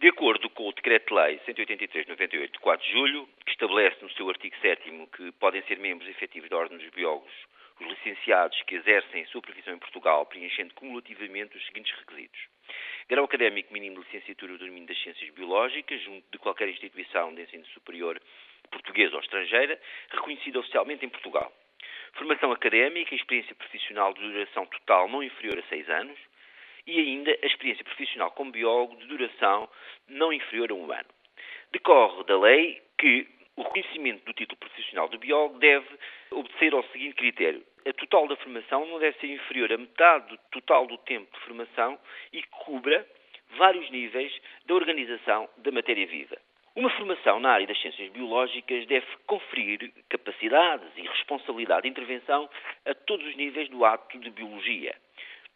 De 0.00 0.08
acordo 0.08 0.48
com 0.48 0.66
o 0.66 0.72
Decreto-Lei 0.72 1.38
183-98 1.46 2.52
de 2.52 2.58
4 2.58 2.86
de 2.86 2.90
julho, 2.90 3.28
que 3.44 3.52
estabelece 3.52 3.98
no 4.00 4.10
seu 4.12 4.30
artigo 4.30 4.56
7 4.62 4.90
que 5.14 5.30
podem 5.32 5.62
ser 5.64 5.78
membros 5.78 6.08
efetivos 6.08 6.48
da 6.48 6.56
Ordem 6.56 6.78
dos 6.78 6.88
Biólogos 6.88 7.30
os 7.78 7.86
licenciados 7.86 8.62
que 8.62 8.76
exercem 8.76 9.26
profissão 9.42 9.74
em 9.74 9.78
Portugal 9.78 10.24
preenchendo 10.24 10.72
cumulativamente 10.72 11.54
os 11.54 11.66
seguintes 11.66 11.92
requisitos. 11.98 12.40
Grau 13.10 13.26
académico 13.26 13.74
mínimo 13.74 14.00
de 14.00 14.06
licenciatura 14.06 14.54
do 14.54 14.64
domínio 14.64 14.88
das 14.88 14.98
ciências 15.02 15.28
biológicas, 15.34 16.00
junto 16.00 16.24
de 16.32 16.38
qualquer 16.38 16.70
instituição 16.70 17.34
de 17.34 17.42
ensino 17.42 17.66
superior 17.66 18.18
portuguesa 18.70 19.16
ou 19.16 19.20
estrangeira, 19.20 19.78
reconhecida 20.12 20.60
oficialmente 20.60 21.04
em 21.04 21.10
Portugal. 21.10 21.52
Formação 22.14 22.52
académica 22.52 23.14
e 23.14 23.18
experiência 23.18 23.54
profissional 23.54 24.14
de 24.14 24.20
duração 24.20 24.64
total 24.64 25.08
não 25.08 25.22
inferior 25.22 25.58
a 25.58 25.68
seis 25.68 25.86
anos. 25.90 26.18
E 26.86 26.98
ainda 26.98 27.30
a 27.42 27.46
experiência 27.46 27.84
profissional 27.84 28.30
como 28.32 28.52
biólogo 28.52 28.96
de 28.96 29.06
duração 29.06 29.68
não 30.08 30.32
inferior 30.32 30.70
a 30.70 30.74
um 30.74 30.90
ano. 30.90 31.08
Decorre 31.72 32.24
da 32.24 32.38
lei 32.38 32.82
que 32.98 33.26
o 33.56 33.62
reconhecimento 33.62 34.24
do 34.24 34.32
título 34.32 34.58
profissional 34.58 35.08
de 35.08 35.18
biólogo 35.18 35.58
deve 35.58 35.86
obedecer 36.30 36.72
ao 36.72 36.82
seguinte 36.84 37.14
critério. 37.14 37.62
A 37.86 37.92
total 37.92 38.28
da 38.28 38.36
formação 38.36 38.86
não 38.86 38.98
deve 38.98 39.18
ser 39.18 39.26
inferior 39.28 39.72
a 39.72 39.78
metade 39.78 40.28
do 40.28 40.38
total 40.50 40.86
do 40.86 40.96
tempo 40.98 41.30
de 41.32 41.44
formação 41.44 41.98
e 42.32 42.42
cubra 42.42 43.06
vários 43.56 43.90
níveis 43.90 44.32
da 44.66 44.74
organização 44.74 45.48
da 45.58 45.70
matéria 45.70 46.06
viva. 46.06 46.36
Uma 46.76 46.88
formação 46.90 47.40
na 47.40 47.50
área 47.50 47.66
das 47.66 47.80
ciências 47.80 48.10
biológicas 48.10 48.86
deve 48.86 49.06
conferir 49.26 49.92
capacidades 50.08 50.88
e 50.96 51.02
responsabilidade 51.02 51.82
de 51.82 51.88
intervenção 51.88 52.48
a 52.86 52.94
todos 52.94 53.26
os 53.26 53.36
níveis 53.36 53.68
do 53.68 53.84
ato 53.84 54.18
de 54.18 54.30
biologia. 54.30 54.94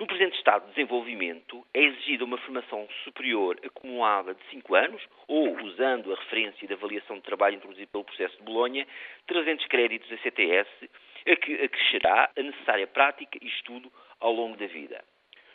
No 0.01 0.09
presente 0.09 0.37
estado 0.37 0.67
de 0.67 0.75
desenvolvimento, 0.75 1.65
é 1.73 1.81
exigida 1.81 2.25
uma 2.25 2.37
formação 2.39 2.89
superior 3.05 3.57
acumulada 3.65 4.35
de 4.35 4.43
5 4.51 4.75
anos, 4.75 5.01
ou, 5.29 5.57
usando 5.63 6.13
a 6.13 6.17
referência 6.17 6.67
de 6.67 6.75
avaliação 6.75 7.17
de 7.17 7.23
trabalho 7.23 7.55
introduzida 7.55 7.87
pelo 7.93 8.03
processo 8.03 8.37
de 8.37 8.43
Bolonha, 8.43 8.85
300 9.29 9.65
créditos 9.67 10.11
a 10.11 10.19
CTS, 10.19 10.69
a 11.29 11.37
que 11.37 11.55
acrescerá 11.63 12.29
a 12.37 12.43
necessária 12.43 12.89
prática 12.89 13.39
e 13.41 13.47
estudo 13.47 13.91
ao 14.19 14.33
longo 14.33 14.57
da 14.57 14.67
vida. 14.67 15.05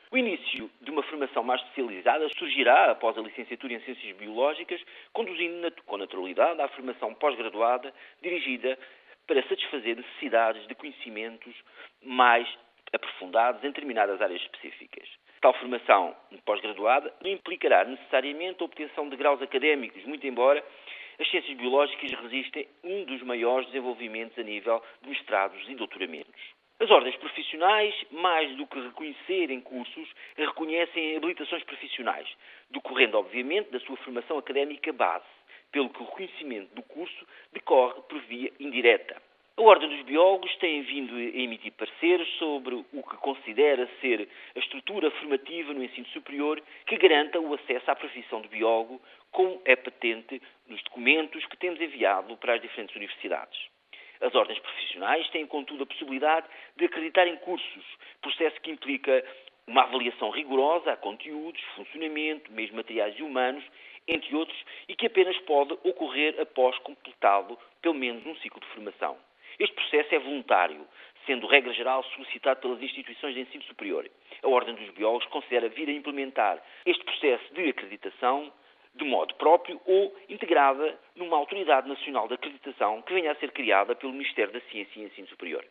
O 0.09 0.17
início 0.17 0.71
de 0.79 0.89
uma 0.89 1.03
formação 1.03 1.43
mais 1.43 1.61
especializada 1.61 2.29
surgirá 2.29 2.91
após 2.91 3.17
a 3.17 3.21
licenciatura 3.21 3.73
em 3.73 3.81
Ciências 3.81 4.15
Biológicas, 4.15 4.81
conduzindo 5.11 5.69
com 5.85 5.97
naturalidade 5.97 6.61
à 6.61 6.69
formação 6.69 7.13
pós-graduada 7.13 7.93
dirigida 8.21 8.79
para 9.27 9.43
satisfazer 9.43 9.97
necessidades 9.97 10.65
de 10.65 10.75
conhecimentos 10.75 11.53
mais 12.01 12.47
aprofundados 12.93 13.63
em 13.63 13.67
determinadas 13.67 14.21
áreas 14.21 14.41
específicas. 14.41 15.07
Tal 15.41 15.53
formação 15.53 16.15
pós-graduada 16.45 17.13
não 17.23 17.31
implicará 17.31 17.85
necessariamente 17.85 18.61
a 18.61 18.65
obtenção 18.65 19.07
de 19.09 19.15
graus 19.15 19.41
académicos, 19.41 20.03
muito 20.05 20.25
embora 20.27 20.63
as 21.19 21.29
ciências 21.29 21.57
biológicas 21.57 22.11
resistem 22.11 22.67
um 22.83 23.03
dos 23.03 23.21
maiores 23.23 23.67
desenvolvimentos 23.67 24.37
a 24.39 24.43
nível 24.43 24.81
de 25.01 25.09
mestrados 25.09 25.61
e 25.67 25.75
doutoramentos. 25.75 26.59
As 26.79 26.89
ordens 26.89 27.17
profissionais, 27.17 27.93
mais 28.09 28.55
do 28.55 28.65
que 28.65 28.79
reconhecerem 28.79 29.59
cursos, 29.59 30.09
reconhecem 30.37 31.17
habilitações 31.17 31.61
profissionais, 31.63 32.25
decorrendo, 32.69 33.17
obviamente, 33.17 33.69
da 33.69 33.81
sua 33.81 33.97
formação 33.97 34.37
académica 34.37 34.93
base, 34.93 35.25
pelo 35.73 35.89
que 35.89 36.01
o 36.01 36.05
reconhecimento 36.05 36.73
do 36.73 36.83
curso 36.83 37.27
decorre 37.51 38.01
por 38.03 38.21
via 38.21 38.51
indireta. 38.61 39.21
A 39.59 39.61
Ordem 39.61 39.89
dos 39.89 40.03
Biólogos 40.03 40.55
tem 40.55 40.83
vindo 40.83 41.13
a 41.13 41.19
emitir 41.19 41.73
pareceres 41.73 42.29
sobre 42.37 42.75
o 42.75 43.03
que 43.03 43.17
considera 43.17 43.89
ser 43.99 44.25
a 44.55 44.59
estrutura 44.59 45.11
formativa 45.11 45.73
no 45.73 45.83
ensino 45.83 46.07
superior 46.13 46.63
que 46.85 46.95
garanta 46.95 47.41
o 47.41 47.53
acesso 47.53 47.91
à 47.91 47.93
profissão 47.93 48.39
de 48.39 48.47
biólogo, 48.47 49.01
como 49.31 49.61
é 49.65 49.75
patente 49.75 50.41
nos 50.65 50.81
documentos 50.83 51.45
que 51.47 51.57
temos 51.57 51.81
enviado 51.81 52.37
para 52.37 52.53
as 52.53 52.61
diferentes 52.61 52.95
universidades. 52.95 53.59
As 54.21 54.33
ordens 54.33 54.59
profissionais 54.59 55.29
têm, 55.31 55.45
contudo, 55.45 55.83
a 55.83 55.87
possibilidade 55.87 56.47
de 56.77 56.85
acreditar 56.85 57.27
em 57.27 57.35
cursos, 57.35 57.85
processo 58.21 58.61
que 58.61 58.71
implica 58.71 59.25
uma 59.67 59.83
avaliação 59.83 60.29
rigorosa 60.29 60.93
a 60.93 60.95
conteúdos, 60.95 61.61
funcionamento, 61.75 62.49
meios 62.53 62.71
materiais 62.71 63.13
e 63.19 63.23
humanos, 63.23 63.65
entre 64.07 64.33
outros, 64.33 64.57
e 64.87 64.95
que 64.95 65.07
apenas 65.07 65.37
pode 65.39 65.73
ocorrer 65.83 66.39
após 66.39 66.77
completado 66.77 67.59
pelo 67.81 67.95
menos 67.95 68.25
um 68.25 68.37
ciclo 68.37 68.61
de 68.61 68.67
formação. 68.67 69.17
Este 69.59 69.75
processo 69.75 70.15
é 70.15 70.19
voluntário, 70.19 70.87
sendo 71.25 71.45
regra 71.45 71.73
geral 71.73 72.03
solicitado 72.15 72.61
pelas 72.61 72.81
instituições 72.81 73.35
de 73.35 73.41
ensino 73.41 73.63
superior. 73.65 74.09
A 74.41 74.47
Ordem 74.47 74.73
dos 74.73 74.89
Biólogos 74.91 75.27
considera 75.27 75.67
vir 75.67 75.89
a 75.89 75.91
implementar 75.91 76.63
este 76.85 77.03
processo 77.03 77.53
de 77.53 77.69
acreditação 77.69 78.51
de 78.95 79.03
modo 79.05 79.35
próprio 79.35 79.79
ou 79.85 80.15
integrada 80.29 80.97
numa 81.15 81.37
autoridade 81.37 81.87
nacional 81.87 82.27
de 82.27 82.35
acreditação 82.35 83.01
que 83.01 83.13
venha 83.13 83.31
a 83.31 83.35
ser 83.35 83.51
criada 83.51 83.93
pelo 83.95 84.13
Ministério 84.13 84.53
da 84.53 84.61
Ciência 84.61 84.99
e 84.99 85.03
Ensino 85.03 85.27
Superior. 85.27 85.63